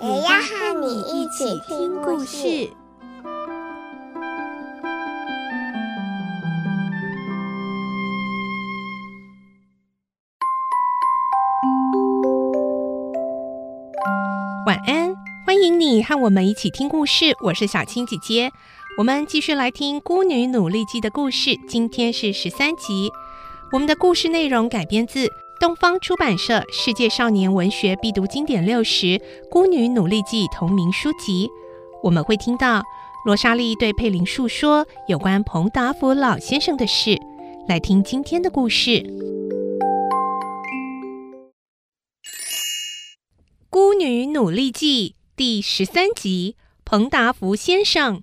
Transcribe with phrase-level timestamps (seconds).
[0.00, 2.70] 也要和你一起听故事。
[14.64, 15.12] 晚安，
[15.44, 17.36] 欢迎你和我们一起听故事。
[17.40, 18.52] 我是小青姐姐，
[18.98, 21.56] 我们继续来听《孤女努力记》的故事。
[21.68, 23.10] 今天是十三集。
[23.72, 25.28] 我们的故事内容改编自
[25.60, 29.06] 东方出版社《世界少年文学必读经典六十》
[29.50, 31.48] 《孤女努力记》同名书籍。
[32.04, 32.84] 我们会听到
[33.26, 37.18] 罗莎莉对佩林诉说有关彭达福老先生的事。
[37.68, 38.90] 来听今天的故事。
[43.68, 48.22] 《孤女努力记》第十三集：彭达福先生。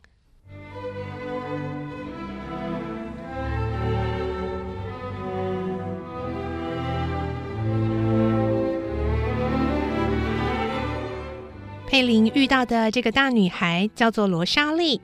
[11.95, 14.99] 佩林遇到的这个大女孩叫做罗莎莉，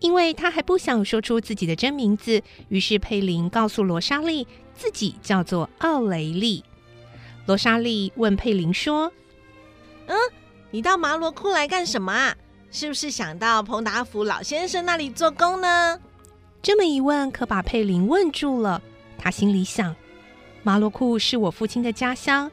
[0.00, 6.64] 因为她还不想说出自己的真名字，于是佩林告诉罗莎莉自己叫做奥雷利。
[7.44, 9.12] 罗莎莉问佩林说。
[10.06, 10.16] 嗯，
[10.70, 12.34] 你到麻罗库来干什么啊？
[12.70, 16.00] 是不是想到彭达福老先生那里做工呢？
[16.62, 18.80] 这么一问，可把佩林问住了。
[19.18, 19.94] 他心里想：
[20.62, 22.50] 麻罗库是我父亲的家乡，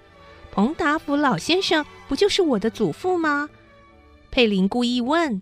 [0.51, 3.49] 彭达福老先生不就是我的祖父吗？
[4.31, 5.41] 佩林故意问：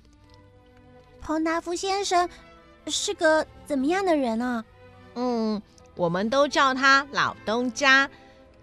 [1.22, 2.28] 彭达福先生
[2.88, 4.66] 是个怎么样的人啊？
[5.14, 5.62] 嗯，
[5.96, 8.10] 我们都叫他老东家。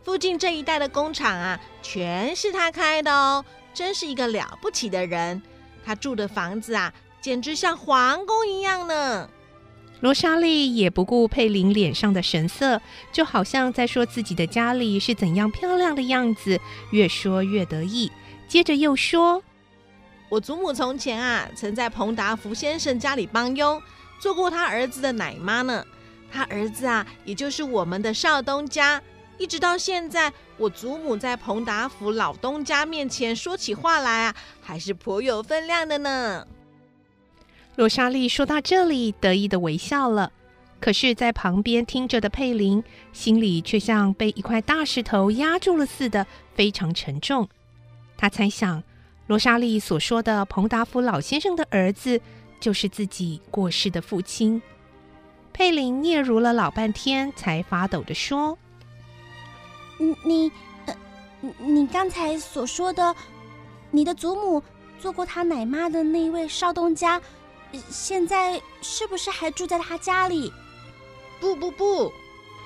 [0.02, 5.40] 附近这一带的工厂啊，全是他开的哦，真是一个了不起的人。
[5.84, 9.30] 他住的房子啊，简直像皇宫一样呢。
[10.00, 12.80] 罗莎莉也不顾佩林脸上的神色，
[13.12, 16.60] 就好像在说自己的家里是怎样漂亮的样子，
[16.90, 18.10] 越说越得意。
[18.46, 19.42] 接着又说
[20.28, 23.80] ：“我祖母从前啊，曾在彭达福先生家里帮佣，
[24.18, 25.84] 做过他儿子的奶妈呢。
[26.30, 29.00] 他儿子啊，也就是我们的少东家。”
[29.38, 36.46] 一直到现在，我祖母在彭达福老东家面前说起话来啊，还是颇有分量的呢。
[37.74, 40.32] 罗莎莉说到这里，得意地微笑了。
[40.80, 42.82] 可是，在旁边听着的佩林，
[43.12, 47.46] 心里却像被一块大石头压住了似的，非常沉重。
[48.16, 48.82] 他猜想，
[49.26, 52.20] 罗莎莉所说的彭达福老先生的儿子，
[52.60, 54.62] 就是自己过世的父亲。
[55.52, 58.56] 佩林嗫嚅了老半天，才发抖地说。
[59.98, 60.52] 你你，
[60.84, 60.94] 呃，
[61.58, 63.16] 你刚才所说的，
[63.90, 64.62] 你的祖母
[65.00, 67.20] 做过他奶妈的那一位少东家，
[67.88, 70.52] 现在是不是还住在他家里？
[71.40, 72.12] 不不不，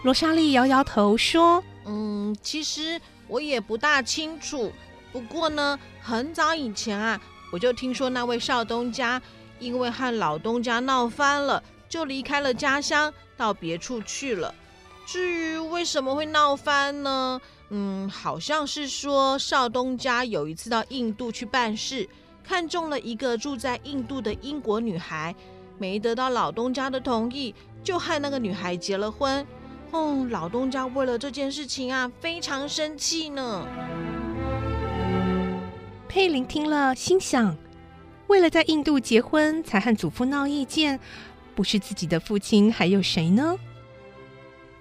[0.02, 4.72] 罗莎莉摇摇头说：“嗯，其实我也不大清楚。
[5.12, 7.20] 不过呢，很早以前啊，
[7.52, 9.20] 我就听说那位少东家
[9.58, 14.54] 因为和老东家闹翻了，就离开了家乡，到别处去了。”
[15.06, 17.40] 至于为什么会闹翻呢？
[17.70, 22.08] 嗯，好像是说少东家有一次到印度去办事，
[22.44, 25.34] 看中了一个住在印度的英国女孩，
[25.78, 29.44] 没得到老东家的同意，就和那个女孩结了婚。
[29.92, 33.66] 嗯，老东家为了这件事情啊，非常生气呢。
[36.10, 37.56] 佩林听了，心想：
[38.26, 40.98] 为了在印度结婚才和祖父闹意见，
[41.54, 43.56] 不是自己的父亲还有谁呢？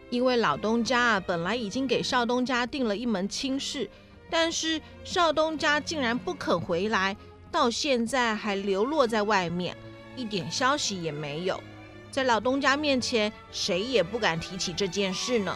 [0.10, 3.88] 因为老东家啊，本来已经给少东家定了一门亲事，
[4.28, 7.16] 但是少东家竟然不肯回来，
[7.52, 9.78] 到现在还流落在外面，
[10.16, 11.62] 一点消息也没有。
[12.10, 15.56] 在老东家面前，谁也不敢提起这件事呢。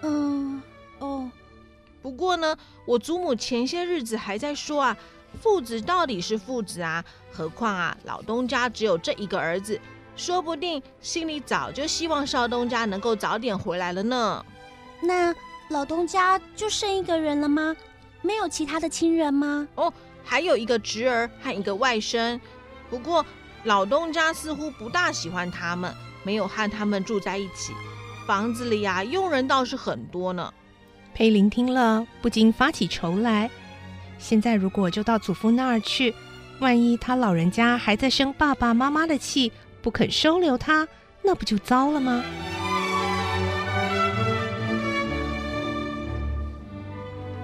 [0.00, 0.49] 嗯，哦。
[2.02, 4.96] 不过呢，我祖母前些日子还在说啊，
[5.42, 9.80] 父子到底是父子啊，何况啊，老东家只有这一个儿子。
[10.16, 14.44] 说不定心里早就希望少东家能够早点回来了呢。
[15.00, 15.34] 那
[15.70, 17.74] 老东家就剩一个人了吗？
[18.20, 19.66] 没有其他的亲人吗？
[19.76, 19.90] 哦，
[20.22, 22.38] 还有一个侄儿和一个外甥。
[22.90, 23.24] 不过
[23.64, 27.72] 老东家似乎不大喜欢他们，没有和他们住在一起。
[28.26, 30.52] 房子里啊，佣人倒是很多呢。
[31.20, 33.50] 佩林听了，不禁发起愁来。
[34.18, 36.14] 现在如果就到祖父那儿去，
[36.60, 39.52] 万一他老人家还在生爸爸妈妈的气，
[39.82, 40.88] 不肯收留他，
[41.20, 42.24] 那不就糟了吗？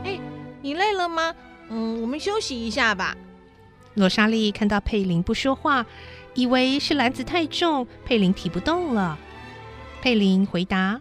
[0.05, 0.19] 哎，
[0.63, 1.35] 你累了吗？
[1.69, 3.15] 嗯，我们休息一下吧。
[3.93, 5.85] 罗莎莉看到佩林不说话，
[6.33, 9.19] 以为是篮子太重，佩林提不动了。
[10.01, 10.99] 佩林回答：“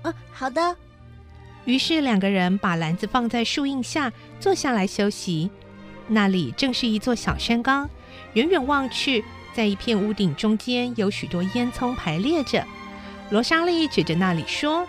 [0.00, 0.74] 啊，好的。”
[1.64, 5.50] 于是两个人把篮子放在树荫下，坐下来休息。
[6.08, 7.88] 那里正是一座小山岗，
[8.34, 9.24] 远远望去，
[9.54, 12.64] 在一片屋顶中间有许多烟囱排列着。
[13.30, 14.86] 罗莎莉指着那里说：“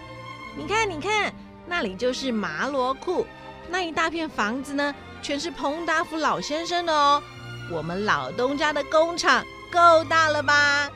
[0.57, 1.33] 你看，你看，
[1.68, 3.25] 那里就是麻罗库。
[3.69, 7.24] 那一大片房子呢，全是彭达福老先生的哦。
[7.71, 10.89] 我们老东家的工厂够大了吧？”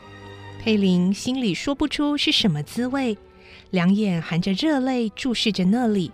[0.62, 3.18] 佩林心里说不出是什么滋味。
[3.72, 6.12] 两眼含着热泪注视着那里，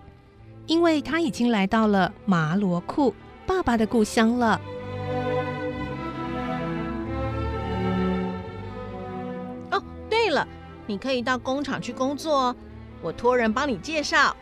[0.68, 3.16] 因为他已经来到了麻罗库
[3.48, 4.60] 爸爸的故乡了。
[9.72, 10.46] 哦，对了，
[10.86, 12.54] 你可以到工厂去工作，
[13.02, 14.36] 我托人帮你介绍。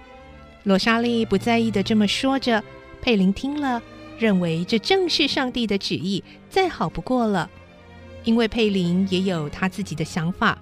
[0.63, 2.63] 罗莎莉不在意的这么说着，
[2.99, 3.79] 佩林听了，
[4.17, 7.47] 认为这正是上帝的旨意，再好不过了。
[8.23, 10.57] 因为佩林也有他自己的想法。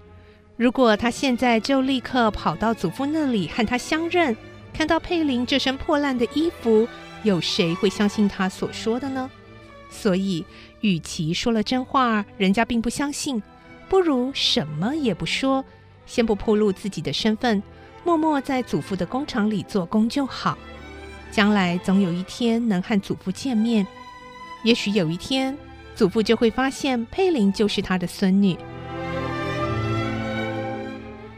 [0.61, 4.37] 如果他现在就立刻跑到祖父那里和他相认，
[4.71, 6.87] 看到佩林这身破烂的衣服，
[7.23, 9.27] 有谁会相信他所说的呢？
[9.89, 10.45] 所以，
[10.81, 13.41] 与其说了真话，人家并不相信，
[13.89, 15.65] 不如什么也不说，
[16.05, 17.63] 先不暴露自己的身份，
[18.03, 20.55] 默默在祖父的工厂里做工就好。
[21.31, 23.87] 将来总有一天能和祖父见面，
[24.63, 25.57] 也许有一天，
[25.95, 28.55] 祖父就会发现佩林就是他的孙女。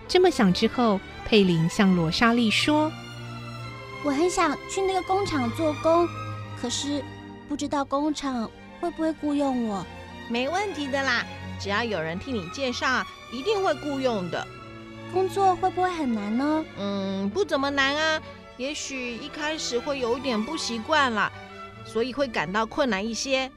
[0.07, 2.91] 这么想之后，佩林向罗莎莉说
[4.03, 6.07] ：“我很想去那个工厂做工，
[6.61, 7.03] 可是
[7.49, 9.85] 不知道工厂会不会雇佣我。
[10.29, 11.25] 没问题的啦，
[11.59, 14.45] 只要有人替你介绍，一定会雇佣的。
[15.11, 16.65] 工作会不会很难呢？
[16.77, 18.21] 嗯，不怎么难啊，
[18.57, 21.31] 也许一开始会有点不习惯啦，
[21.85, 23.51] 所以会感到困难一些。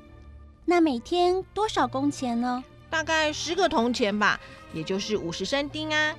[0.64, 2.64] 那每天多少工钱呢？
[2.88, 4.40] 大概十个铜钱吧，
[4.72, 6.14] 也就是五十升丁啊。”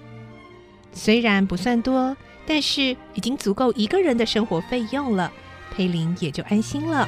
[0.93, 5.31] 虽然不算多，但是已经足够一个人的生活费用了，
[5.71, 7.07] 佩林也就安心了。